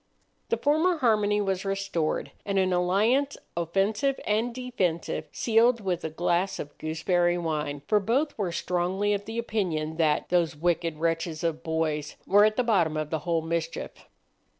The 0.49 0.57
former 0.57 0.97
harmony 0.97 1.39
was 1.41 1.63
restored, 1.63 2.31
and 2.43 2.57
an 2.57 2.73
alliance, 2.73 3.37
offensive 3.55 4.19
and 4.25 4.51
defensive, 4.51 5.27
sealed 5.31 5.79
with 5.79 6.03
a 6.03 6.09
glass 6.09 6.57
of 6.57 6.75
gooseberry 6.79 7.37
wine, 7.37 7.83
for 7.87 7.99
both 7.99 8.35
were 8.35 8.51
strongly 8.51 9.13
of 9.13 9.25
the 9.25 9.37
opinion 9.37 9.97
that 9.97 10.29
"those 10.29 10.55
wicked 10.55 10.97
wretches 10.97 11.43
of 11.43 11.61
boys" 11.61 12.15
were 12.25 12.45
at 12.45 12.55
the 12.55 12.63
bottom 12.63 12.97
of 12.97 13.11
the 13.11 13.19
whole 13.29 13.43
mischief. 13.43 13.91